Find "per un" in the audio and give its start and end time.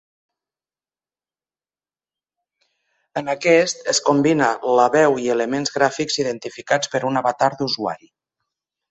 6.95-7.21